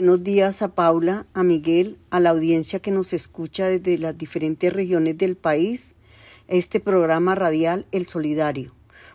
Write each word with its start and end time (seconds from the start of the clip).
Buenos 0.00 0.22
días 0.22 0.62
a 0.62 0.76
Paula, 0.76 1.26
a 1.34 1.42
Miguel, 1.42 1.98
a 2.10 2.20
la 2.20 2.30
audiencia 2.30 2.78
que 2.78 2.92
nos 2.92 3.12
escucha 3.12 3.66
desde 3.66 3.98
las 3.98 4.16
diferentes 4.16 4.72
regiones 4.72 5.18
del 5.18 5.36
país, 5.36 5.96
este 6.46 6.78
programa 6.78 7.34
radial 7.34 7.84
El 7.90 8.06
Solidario. 8.06 8.72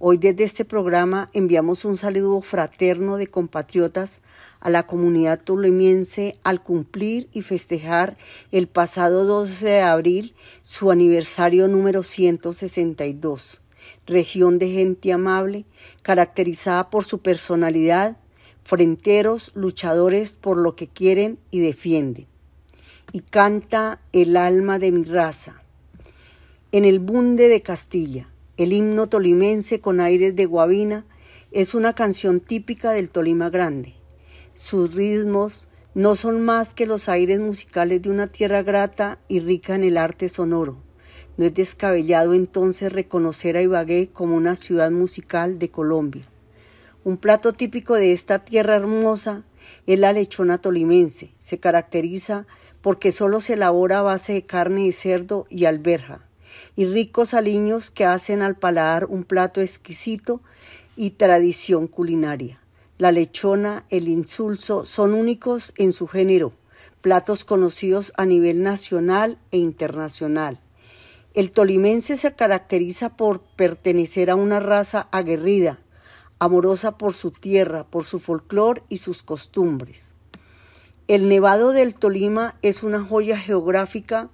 Hoy 0.00 0.18
desde 0.18 0.42
este 0.42 0.64
programa 0.64 1.30
enviamos 1.32 1.84
un 1.84 1.96
saludo 1.96 2.40
fraterno 2.40 3.18
de 3.18 3.28
compatriotas 3.28 4.20
a 4.58 4.68
la 4.68 4.84
comunidad 4.84 5.40
tolimiense 5.44 6.40
al 6.42 6.60
cumplir 6.60 7.28
y 7.32 7.42
festejar 7.42 8.16
el 8.50 8.66
pasado 8.66 9.24
12 9.26 9.66
de 9.66 9.80
abril 9.80 10.34
su 10.64 10.90
aniversario 10.90 11.68
número 11.68 12.02
162. 12.02 13.62
Región 14.08 14.58
de 14.58 14.70
gente 14.70 15.12
amable, 15.12 15.66
caracterizada 16.02 16.90
por 16.90 17.04
su 17.04 17.20
personalidad, 17.20 18.16
fronteros, 18.64 19.52
luchadores 19.54 20.36
por 20.36 20.58
lo 20.58 20.74
que 20.74 20.88
quieren 20.88 21.38
y 21.50 21.60
defienden. 21.60 22.26
Y 23.12 23.20
canta 23.20 24.00
el 24.12 24.36
alma 24.36 24.78
de 24.78 24.90
mi 24.90 25.04
raza. 25.04 25.62
En 26.72 26.84
el 26.84 26.98
bunde 26.98 27.48
de 27.48 27.62
Castilla, 27.62 28.28
el 28.56 28.72
himno 28.72 29.08
tolimense 29.08 29.80
con 29.80 30.00
aires 30.00 30.34
de 30.34 30.46
guabina 30.46 31.04
es 31.52 31.74
una 31.74 31.94
canción 31.94 32.40
típica 32.40 32.90
del 32.90 33.10
Tolima 33.10 33.50
Grande. 33.50 33.94
Sus 34.54 34.94
ritmos 34.94 35.68
no 35.94 36.16
son 36.16 36.40
más 36.44 36.74
que 36.74 36.86
los 36.86 37.08
aires 37.08 37.38
musicales 37.38 38.02
de 38.02 38.10
una 38.10 38.26
tierra 38.26 38.62
grata 38.62 39.20
y 39.28 39.38
rica 39.38 39.76
en 39.76 39.84
el 39.84 39.96
arte 39.96 40.28
sonoro. 40.28 40.78
No 41.36 41.44
es 41.44 41.54
descabellado 41.54 42.34
entonces 42.34 42.92
reconocer 42.92 43.56
a 43.56 43.62
Ibagué 43.62 44.08
como 44.12 44.36
una 44.36 44.56
ciudad 44.56 44.90
musical 44.90 45.58
de 45.60 45.70
Colombia. 45.70 46.24
Un 47.04 47.18
plato 47.18 47.52
típico 47.52 47.96
de 47.96 48.12
esta 48.12 48.46
tierra 48.46 48.76
hermosa 48.76 49.44
es 49.86 49.98
la 49.98 50.14
lechona 50.14 50.56
tolimense. 50.56 51.34
Se 51.38 51.58
caracteriza 51.58 52.46
porque 52.80 53.12
solo 53.12 53.42
se 53.42 53.54
elabora 53.54 53.98
a 53.98 54.02
base 54.02 54.32
de 54.32 54.46
carne 54.46 54.84
de 54.84 54.92
cerdo 54.92 55.46
y 55.50 55.66
alberja, 55.66 56.26
y 56.76 56.86
ricos 56.86 57.34
aliños 57.34 57.90
que 57.90 58.06
hacen 58.06 58.40
al 58.40 58.56
paladar 58.56 59.04
un 59.04 59.24
plato 59.24 59.60
exquisito 59.60 60.40
y 60.96 61.10
tradición 61.10 61.88
culinaria. 61.88 62.58
La 62.96 63.12
lechona, 63.12 63.84
el 63.90 64.08
insulso 64.08 64.86
son 64.86 65.12
únicos 65.12 65.74
en 65.76 65.92
su 65.92 66.06
género, 66.06 66.54
platos 67.02 67.44
conocidos 67.44 68.14
a 68.16 68.24
nivel 68.24 68.62
nacional 68.62 69.38
e 69.50 69.58
internacional. 69.58 70.58
El 71.34 71.50
tolimense 71.50 72.16
se 72.16 72.32
caracteriza 72.32 73.14
por 73.14 73.42
pertenecer 73.42 74.30
a 74.30 74.36
una 74.36 74.58
raza 74.58 75.08
aguerrida, 75.10 75.80
amorosa 76.44 76.98
por 76.98 77.14
su 77.14 77.30
tierra, 77.30 77.84
por 77.84 78.04
su 78.04 78.20
folclor 78.20 78.82
y 78.88 78.98
sus 78.98 79.22
costumbres. 79.22 80.14
El 81.06 81.28
Nevado 81.28 81.72
del 81.72 81.96
Tolima 81.96 82.56
es 82.62 82.82
una 82.82 83.02
joya 83.02 83.36
geográfica 83.36 84.30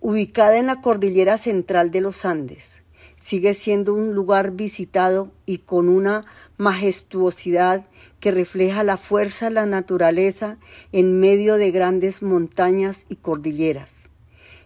ubicada 0.00 0.58
en 0.58 0.66
la 0.66 0.80
cordillera 0.80 1.38
central 1.38 1.90
de 1.90 2.00
los 2.00 2.24
Andes. 2.24 2.82
Sigue 3.16 3.54
siendo 3.54 3.94
un 3.94 4.14
lugar 4.14 4.52
visitado 4.52 5.30
y 5.46 5.58
con 5.58 5.88
una 5.88 6.24
majestuosidad 6.58 7.86
que 8.18 8.32
refleja 8.32 8.82
la 8.82 8.96
fuerza 8.96 9.46
de 9.46 9.54
la 9.54 9.66
naturaleza 9.66 10.58
en 10.90 11.20
medio 11.20 11.56
de 11.56 11.70
grandes 11.70 12.22
montañas 12.22 13.06
y 13.08 13.16
cordilleras. 13.16 14.10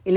El 0.05 0.17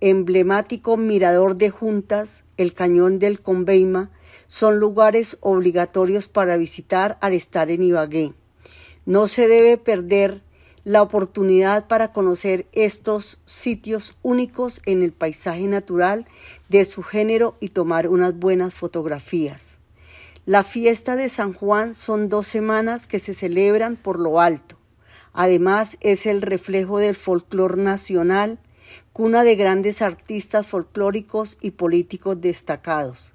emblemático 0.00 0.96
mirador 0.96 1.56
de 1.56 1.70
Juntas, 1.70 2.44
el 2.56 2.74
cañón 2.74 3.18
del 3.18 3.40
Conveima, 3.40 4.10
son 4.46 4.78
lugares 4.78 5.36
obligatorios 5.40 6.28
para 6.28 6.56
visitar 6.56 7.18
al 7.20 7.32
estar 7.32 7.70
en 7.70 7.82
Ibagué. 7.82 8.34
No 9.06 9.28
se 9.28 9.48
debe 9.48 9.76
perder 9.76 10.42
la 10.84 11.02
oportunidad 11.02 11.86
para 11.86 12.12
conocer 12.12 12.66
estos 12.72 13.38
sitios 13.46 14.14
únicos 14.22 14.82
en 14.84 15.02
el 15.02 15.12
paisaje 15.12 15.66
natural 15.66 16.26
de 16.68 16.84
su 16.84 17.02
género 17.02 17.56
y 17.58 17.70
tomar 17.70 18.08
unas 18.08 18.38
buenas 18.38 18.74
fotografías. 18.74 19.78
La 20.46 20.62
fiesta 20.62 21.16
de 21.16 21.30
San 21.30 21.54
Juan 21.54 21.94
son 21.94 22.28
dos 22.28 22.46
semanas 22.46 23.06
que 23.06 23.18
se 23.18 23.32
celebran 23.32 23.96
por 23.96 24.20
lo 24.20 24.40
alto. 24.40 24.76
Además 25.32 25.96
es 26.00 26.26
el 26.26 26.42
reflejo 26.42 26.98
del 26.98 27.16
folclor 27.16 27.78
nacional, 27.78 28.60
cuna 29.14 29.42
de 29.42 29.56
grandes 29.56 30.02
artistas 30.02 30.66
folclóricos 30.66 31.56
y 31.62 31.72
políticos 31.72 32.40
destacados. 32.40 33.33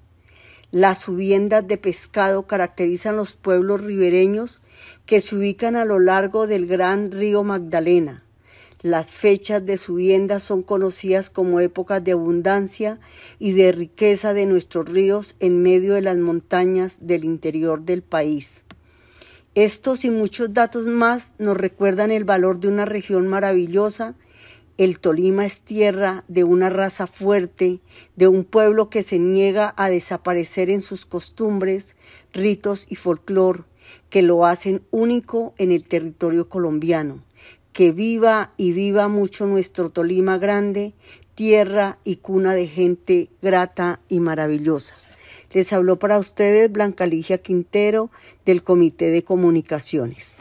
Las 0.72 1.00
subiendas 1.00 1.66
de 1.66 1.78
pescado 1.78 2.46
caracterizan 2.46 3.16
los 3.16 3.34
pueblos 3.34 3.82
ribereños 3.82 4.62
que 5.04 5.20
se 5.20 5.34
ubican 5.34 5.74
a 5.74 5.84
lo 5.84 5.98
largo 5.98 6.46
del 6.46 6.66
gran 6.68 7.10
río 7.10 7.42
Magdalena. 7.42 8.22
Las 8.80 9.08
fechas 9.08 9.66
de 9.66 9.76
subienda 9.76 10.38
son 10.38 10.62
conocidas 10.62 11.28
como 11.28 11.58
épocas 11.58 12.04
de 12.04 12.12
abundancia 12.12 13.00
y 13.40 13.52
de 13.52 13.72
riqueza 13.72 14.32
de 14.32 14.46
nuestros 14.46 14.88
ríos 14.88 15.34
en 15.40 15.60
medio 15.60 15.94
de 15.94 16.02
las 16.02 16.16
montañas 16.18 17.00
del 17.02 17.24
interior 17.24 17.82
del 17.82 18.02
país. 18.02 18.64
Estos 19.56 20.04
y 20.04 20.10
muchos 20.10 20.54
datos 20.54 20.86
más 20.86 21.34
nos 21.38 21.56
recuerdan 21.56 22.12
el 22.12 22.24
valor 22.24 22.60
de 22.60 22.68
una 22.68 22.84
región 22.84 23.26
maravillosa 23.26 24.14
el 24.80 24.98
Tolima 24.98 25.44
es 25.44 25.60
tierra 25.60 26.24
de 26.26 26.42
una 26.42 26.70
raza 26.70 27.06
fuerte, 27.06 27.80
de 28.16 28.28
un 28.28 28.44
pueblo 28.44 28.88
que 28.88 29.02
se 29.02 29.18
niega 29.18 29.74
a 29.76 29.90
desaparecer 29.90 30.70
en 30.70 30.80
sus 30.80 31.04
costumbres, 31.04 31.96
ritos 32.32 32.86
y 32.88 32.94
folclor, 32.94 33.66
que 34.08 34.22
lo 34.22 34.46
hacen 34.46 34.80
único 34.90 35.52
en 35.58 35.70
el 35.70 35.84
territorio 35.84 36.48
colombiano. 36.48 37.22
Que 37.74 37.92
viva 37.92 38.52
y 38.56 38.72
viva 38.72 39.08
mucho 39.08 39.44
nuestro 39.44 39.90
Tolima 39.90 40.38
grande, 40.38 40.94
tierra 41.34 41.98
y 42.02 42.16
cuna 42.16 42.54
de 42.54 42.66
gente 42.66 43.28
grata 43.42 44.00
y 44.08 44.20
maravillosa. 44.20 44.94
Les 45.52 45.74
habló 45.74 45.98
para 45.98 46.18
ustedes 46.18 46.72
Blanca 46.72 47.04
Ligia 47.04 47.36
Quintero 47.36 48.10
del 48.46 48.62
Comité 48.62 49.10
de 49.10 49.24
Comunicaciones. 49.24 50.38